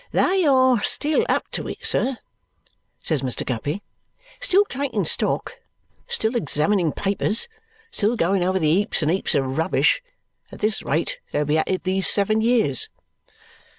"They 0.11 0.45
are 0.45 0.81
still 0.81 1.23
up 1.29 1.47
to 1.51 1.67
it, 1.67 1.85
sir," 1.85 2.17
says 3.01 3.21
Mr. 3.21 3.45
Guppy, 3.45 3.83
"still 4.39 4.65
taking 4.65 5.05
stock, 5.05 5.53
still 6.07 6.35
examining 6.35 6.91
papers, 6.91 7.47
still 7.91 8.15
going 8.15 8.43
over 8.43 8.57
the 8.57 8.71
heaps 8.77 9.03
and 9.03 9.11
heaps 9.11 9.35
of 9.35 9.59
rubbish. 9.59 10.01
At 10.51 10.57
this 10.57 10.81
rate 10.81 11.19
they'll 11.31 11.45
be 11.45 11.59
at 11.59 11.67
it 11.69 11.83
these 11.83 12.07
seven 12.07 12.41
years." 12.41 12.89